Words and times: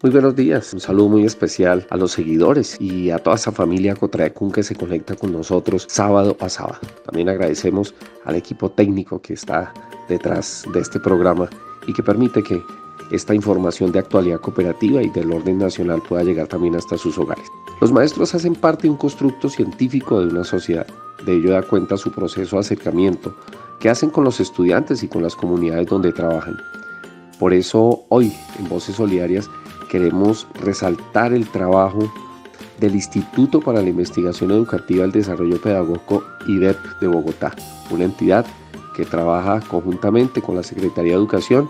Muy 0.00 0.12
buenos 0.12 0.36
días, 0.36 0.72
un 0.72 0.78
saludo 0.78 1.08
muy 1.08 1.24
especial 1.24 1.84
a 1.90 1.96
los 1.96 2.12
seguidores 2.12 2.80
y 2.80 3.10
a 3.10 3.18
toda 3.18 3.34
esa 3.34 3.50
familia 3.50 3.96
Cotraecún 3.96 4.52
que 4.52 4.62
se 4.62 4.76
conecta 4.76 5.16
con 5.16 5.32
nosotros 5.32 5.86
sábado 5.88 6.36
a 6.38 6.48
sábado. 6.48 6.78
También 7.04 7.28
agradecemos 7.28 7.92
al 8.24 8.36
equipo 8.36 8.70
técnico 8.70 9.20
que 9.20 9.34
está 9.34 9.74
detrás 10.08 10.62
de 10.72 10.78
este 10.78 11.00
programa 11.00 11.50
y 11.88 11.92
que 11.92 12.04
permite 12.04 12.44
que 12.44 12.62
esta 13.10 13.34
información 13.34 13.90
de 13.90 13.98
actualidad 13.98 14.38
cooperativa 14.38 15.02
y 15.02 15.10
del 15.10 15.32
orden 15.32 15.58
nacional 15.58 16.00
pueda 16.08 16.22
llegar 16.22 16.46
también 16.46 16.76
hasta 16.76 16.96
sus 16.96 17.18
hogares. 17.18 17.48
Los 17.80 17.90
maestros 17.90 18.32
hacen 18.36 18.54
parte 18.54 18.84
de 18.84 18.90
un 18.90 18.98
constructo 18.98 19.48
científico 19.48 20.20
de 20.20 20.28
una 20.28 20.44
sociedad. 20.44 20.86
De 21.26 21.34
ello 21.34 21.50
da 21.50 21.62
cuenta 21.64 21.96
su 21.96 22.12
proceso 22.12 22.54
de 22.54 22.60
acercamiento 22.60 23.34
que 23.80 23.90
hacen 23.90 24.10
con 24.10 24.22
los 24.22 24.38
estudiantes 24.38 25.02
y 25.02 25.08
con 25.08 25.24
las 25.24 25.34
comunidades 25.34 25.88
donde 25.88 26.12
trabajan. 26.12 26.56
Por 27.40 27.52
eso 27.52 28.04
hoy 28.10 28.32
en 28.60 28.68
Voces 28.68 28.94
Solidarias 28.94 29.50
queremos 29.88 30.46
resaltar 30.62 31.32
el 31.32 31.48
trabajo 31.48 32.12
del 32.80 32.94
Instituto 32.94 33.60
para 33.60 33.82
la 33.82 33.88
Investigación 33.88 34.50
Educativa 34.50 35.00
y 35.00 35.04
el 35.04 35.12
Desarrollo 35.12 35.60
Pedagógico 35.60 36.24
IDEP 36.46 36.78
de 37.00 37.08
Bogotá, 37.08 37.54
una 37.90 38.04
entidad 38.04 38.46
que 38.94 39.04
trabaja 39.04 39.60
conjuntamente 39.60 40.42
con 40.42 40.56
la 40.56 40.62
Secretaría 40.62 41.12
de 41.12 41.18
Educación 41.18 41.68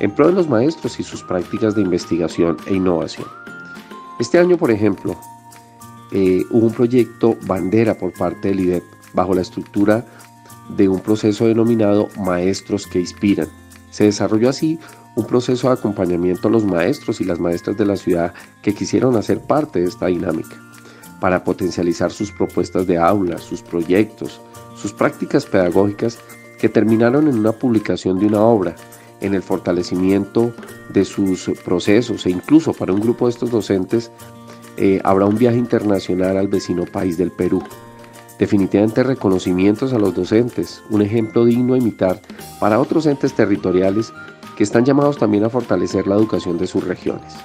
en 0.00 0.10
pro 0.10 0.28
de 0.28 0.34
los 0.34 0.48
maestros 0.48 1.00
y 1.00 1.02
sus 1.02 1.22
prácticas 1.22 1.74
de 1.74 1.82
investigación 1.82 2.56
e 2.66 2.74
innovación. 2.74 3.26
Este 4.20 4.38
año, 4.38 4.56
por 4.56 4.70
ejemplo, 4.70 5.16
eh, 6.12 6.42
hubo 6.50 6.66
un 6.66 6.72
proyecto 6.72 7.36
bandera 7.46 7.94
por 7.96 8.12
parte 8.12 8.48
del 8.48 8.60
IDEP 8.60 8.84
bajo 9.12 9.34
la 9.34 9.42
estructura 9.42 10.04
de 10.76 10.88
un 10.88 11.00
proceso 11.00 11.46
denominado 11.46 12.08
Maestros 12.18 12.86
que 12.86 13.00
Inspiran. 13.00 13.48
Se 13.90 14.04
desarrolló 14.04 14.48
así 14.50 14.78
un 15.18 15.24
proceso 15.24 15.66
de 15.66 15.74
acompañamiento 15.74 16.46
a 16.46 16.50
los 16.52 16.64
maestros 16.64 17.20
y 17.20 17.24
las 17.24 17.40
maestras 17.40 17.76
de 17.76 17.84
la 17.84 17.96
ciudad 17.96 18.32
que 18.62 18.72
quisieron 18.72 19.16
hacer 19.16 19.40
parte 19.40 19.80
de 19.80 19.86
esta 19.86 20.06
dinámica, 20.06 20.54
para 21.18 21.42
potencializar 21.42 22.12
sus 22.12 22.30
propuestas 22.30 22.86
de 22.86 22.98
aula, 22.98 23.38
sus 23.38 23.60
proyectos, 23.60 24.40
sus 24.76 24.92
prácticas 24.92 25.44
pedagógicas 25.44 26.20
que 26.60 26.68
terminaron 26.68 27.26
en 27.26 27.36
una 27.36 27.50
publicación 27.50 28.20
de 28.20 28.26
una 28.26 28.42
obra, 28.42 28.76
en 29.20 29.34
el 29.34 29.42
fortalecimiento 29.42 30.52
de 30.90 31.04
sus 31.04 31.50
procesos 31.64 32.24
e 32.24 32.30
incluso 32.30 32.72
para 32.72 32.92
un 32.92 33.00
grupo 33.00 33.26
de 33.26 33.32
estos 33.32 33.50
docentes 33.50 34.12
eh, 34.76 35.00
habrá 35.02 35.26
un 35.26 35.36
viaje 35.36 35.58
internacional 35.58 36.36
al 36.36 36.46
vecino 36.46 36.84
país 36.84 37.18
del 37.18 37.32
Perú. 37.32 37.60
Definitivamente 38.38 39.02
reconocimientos 39.02 39.92
a 39.92 39.98
los 39.98 40.14
docentes, 40.14 40.80
un 40.90 41.02
ejemplo 41.02 41.44
digno 41.44 41.74
a 41.74 41.78
imitar 41.78 42.20
para 42.60 42.78
otros 42.78 43.06
entes 43.06 43.34
territoriales 43.34 44.12
que 44.58 44.64
están 44.64 44.84
llamados 44.84 45.18
también 45.18 45.44
a 45.44 45.50
fortalecer 45.50 46.08
la 46.08 46.16
educación 46.16 46.58
de 46.58 46.66
sus 46.66 46.82
regiones. 46.82 47.36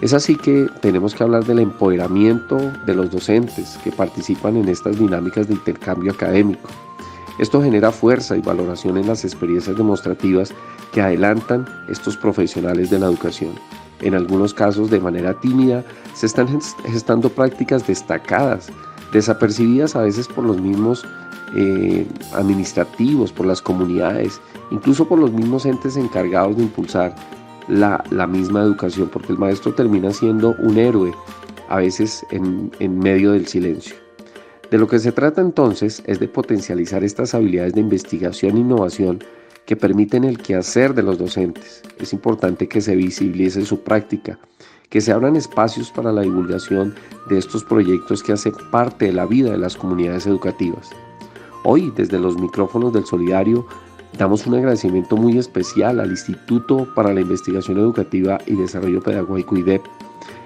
Es 0.00 0.14
así 0.14 0.36
que 0.36 0.68
tenemos 0.80 1.12
que 1.12 1.24
hablar 1.24 1.44
del 1.44 1.58
empoderamiento 1.58 2.56
de 2.86 2.94
los 2.94 3.10
docentes 3.10 3.76
que 3.82 3.90
participan 3.90 4.56
en 4.56 4.68
estas 4.68 4.96
dinámicas 4.96 5.48
de 5.48 5.54
intercambio 5.54 6.12
académico. 6.12 6.68
Esto 7.40 7.60
genera 7.60 7.90
fuerza 7.90 8.36
y 8.36 8.42
valoración 8.42 8.96
en 8.96 9.08
las 9.08 9.24
experiencias 9.24 9.76
demostrativas 9.76 10.54
que 10.92 11.02
adelantan 11.02 11.66
estos 11.88 12.16
profesionales 12.16 12.90
de 12.90 13.00
la 13.00 13.06
educación. 13.06 13.50
En 14.00 14.14
algunos 14.14 14.54
casos, 14.54 14.88
de 14.88 15.00
manera 15.00 15.34
tímida, 15.40 15.84
se 16.14 16.26
están 16.26 16.46
gestando 16.86 17.28
prácticas 17.28 17.88
destacadas 17.88 18.68
desapercibidas 19.12 19.96
a 19.96 20.02
veces 20.02 20.28
por 20.28 20.44
los 20.44 20.60
mismos 20.60 21.04
eh, 21.56 22.06
administrativos, 22.34 23.32
por 23.32 23.46
las 23.46 23.60
comunidades, 23.60 24.40
incluso 24.70 25.06
por 25.08 25.18
los 25.18 25.32
mismos 25.32 25.66
entes 25.66 25.96
encargados 25.96 26.56
de 26.56 26.62
impulsar 26.62 27.14
la, 27.68 28.26
misma 28.26 28.62
educación, 28.62 29.08
porque 29.12 29.32
el 29.32 29.38
maestro 29.38 29.74
termina 29.74 30.12
siendo 30.12 30.54
un 30.58 30.78
héroe 30.78 31.12
a 31.68 31.76
veces 31.76 32.24
en, 32.30 32.70
en 32.80 32.98
medio 32.98 33.32
del 33.32 33.46
silencio. 33.46 33.94
De 34.70 34.78
lo 34.78 34.86
que 34.86 34.98
se 34.98 35.12
trata 35.12 35.40
entonces 35.40 36.02
es 36.06 36.20
de 36.20 36.28
potencializar 36.28 37.02
estas 37.02 37.34
habilidades 37.34 37.74
de 37.74 37.80
investigación 37.80 38.56
e 38.56 38.60
innovación 38.60 39.22
que 39.66 39.76
permiten 39.76 40.24
el 40.24 40.38
quehacer 40.38 40.94
de 40.94 41.02
los 41.02 41.18
docentes. 41.18 41.82
Es 41.98 42.12
importante 42.12 42.68
que 42.68 42.80
se 42.80 42.96
visibilice 42.96 43.64
su 43.64 43.80
práctica, 43.80 44.38
que 44.88 45.00
se 45.00 45.12
abran 45.12 45.36
espacios 45.36 45.90
para 45.90 46.12
la 46.12 46.22
divulgación 46.22 46.94
de 47.28 47.38
estos 47.38 47.64
proyectos 47.64 48.22
que 48.22 48.32
hacen 48.32 48.52
parte 48.70 49.06
de 49.06 49.12
la 49.12 49.26
vida 49.26 49.52
de 49.52 49.58
las 49.58 49.76
comunidades 49.76 50.26
educativas. 50.26 50.90
Hoy, 51.62 51.92
desde 51.94 52.18
los 52.18 52.38
micrófonos 52.38 52.92
del 52.92 53.04
Solidario, 53.04 53.66
damos 54.16 54.46
un 54.46 54.54
agradecimiento 54.54 55.16
muy 55.16 55.36
especial 55.36 56.00
al 56.00 56.10
Instituto 56.10 56.88
para 56.94 57.12
la 57.12 57.20
Investigación 57.20 57.78
Educativa 57.78 58.38
y 58.46 58.54
Desarrollo 58.54 59.02
Pedagógico 59.02 59.58
IDEP, 59.58 59.82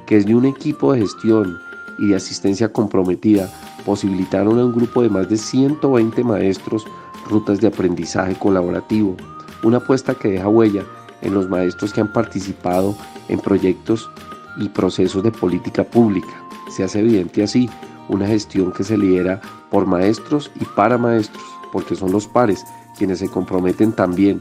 que 0.07 0.17
es 0.17 0.27
un 0.27 0.45
equipo 0.45 0.93
de 0.93 1.01
gestión 1.01 1.57
y 1.99 2.09
de 2.09 2.17
asistencia 2.17 2.73
comprometida 2.73 3.49
posibilitaron 3.87 4.59
a 4.59 4.65
un 4.65 4.75
grupo 4.75 5.03
de 5.03 5.09
más 5.09 5.29
de 5.29 5.37
120 5.37 6.25
maestros 6.25 6.85
rutas 7.29 7.61
de 7.61 7.69
aprendizaje 7.69 8.35
colaborativo, 8.35 9.17
una 9.63 9.77
apuesta 9.77 10.15
que 10.15 10.29
deja 10.29 10.49
huella 10.49 10.83
en 11.23 11.35
los 11.35 11.49
maestros 11.49 11.93
que 11.93 12.01
han 12.01 12.13
participado 12.13 12.97
en 13.29 13.39
proyectos 13.39 14.11
y 14.59 14.69
procesos 14.69 15.23
de 15.23 15.31
política 15.31 15.85
pública. 15.85 16.45
Se 16.71 16.83
hace 16.83 17.01
evidente 17.01 17.43
así 17.43 17.69
una 18.09 18.27
gestión 18.27 18.73
que 18.73 18.85
se 18.85 18.97
lidera 18.97 19.41
por 19.71 19.87
maestros 19.87 20.51
y 20.61 20.65
para 20.65 20.99
maestros, 20.99 21.45
porque 21.73 21.97
son 21.97 22.13
los 22.13 22.27
pares 22.27 22.65
quienes 22.97 23.19
se 23.19 23.29
comprometen 23.29 23.93
también 23.93 24.41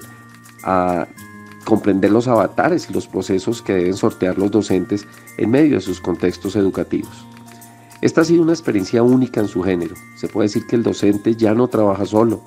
a 0.63 1.07
comprender 1.65 2.11
los 2.11 2.27
avatares 2.27 2.89
y 2.89 2.93
los 2.93 3.07
procesos 3.07 3.61
que 3.61 3.73
deben 3.73 3.95
sortear 3.95 4.37
los 4.37 4.51
docentes 4.51 5.07
en 5.37 5.49
medio 5.49 5.75
de 5.75 5.81
sus 5.81 6.01
contextos 6.01 6.55
educativos. 6.55 7.25
Esta 8.01 8.21
ha 8.21 8.25
sido 8.25 8.43
una 8.43 8.51
experiencia 8.51 9.01
única 9.01 9.39
en 9.39 9.47
su 9.47 9.63
género. 9.63 9.95
Se 10.17 10.27
puede 10.27 10.49
decir 10.49 10.67
que 10.67 10.75
el 10.75 10.83
docente 10.83 11.35
ya 11.35 11.53
no 11.53 11.69
trabaja 11.69 12.05
solo. 12.05 12.41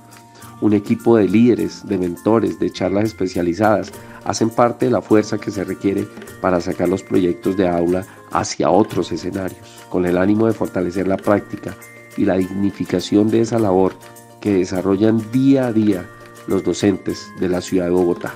Un 0.61 0.75
equipo 0.75 1.17
de 1.17 1.29
líderes, 1.29 1.87
de 1.87 1.99
mentores, 1.99 2.59
de 2.59 2.71
charlas 2.71 3.05
especializadas 3.05 3.91
hacen 4.25 4.51
parte 4.51 4.87
de 4.87 4.93
la 4.93 5.03
fuerza 5.03 5.39
que 5.39 5.51
se 5.51 5.65
requiere 5.65 6.07
para 6.41 6.61
sacar 6.61 6.89
los 6.89 7.03
proyectos 7.03 7.57
de 7.57 7.69
aula 7.69 8.07
hacia 8.37 8.71
otros 8.71 9.11
escenarios, 9.13 9.87
con 9.89 10.05
el 10.05 10.19
ánimo 10.19 10.47
de 10.47 10.53
fortalecer 10.53 11.09
la 11.09 11.17
práctica 11.17 11.75
y 12.19 12.27
la 12.27 12.35
dignificación 12.35 13.31
de 13.31 13.41
esa 13.41 13.59
labor 13.59 13.95
que 14.41 14.53
desarrollan 14.53 15.23
día 15.33 15.69
a 15.69 15.73
día 15.73 16.07
los 16.47 16.63
docentes 16.63 17.27
de 17.41 17.49
la 17.49 17.63
ciudad 17.63 17.87
de 17.87 17.93
Bogotá. 17.93 18.35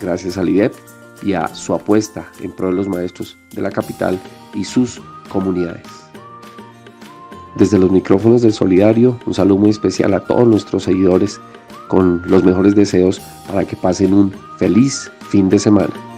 Gracias 0.00 0.36
al 0.38 0.48
IDEP 0.48 0.74
y 1.22 1.34
a 1.34 1.54
su 1.54 1.72
apuesta 1.72 2.26
en 2.40 2.50
pro 2.50 2.68
de 2.68 2.74
los 2.74 2.88
maestros 2.88 3.38
de 3.52 3.62
la 3.62 3.70
capital 3.70 4.18
y 4.54 4.64
sus 4.64 5.00
comunidades. 5.28 5.86
Desde 7.54 7.78
los 7.78 7.92
micrófonos 7.92 8.42
del 8.42 8.52
Solidario, 8.52 9.20
un 9.24 9.34
saludo 9.34 9.58
muy 9.58 9.70
especial 9.70 10.14
a 10.14 10.24
todos 10.24 10.48
nuestros 10.48 10.82
seguidores 10.82 11.40
con 11.86 12.22
los 12.26 12.42
mejores 12.42 12.74
deseos 12.74 13.20
para 13.46 13.64
que 13.64 13.76
pasen 13.76 14.14
un 14.14 14.32
feliz 14.58 15.12
fin 15.28 15.48
de 15.48 15.60
semana. 15.60 16.11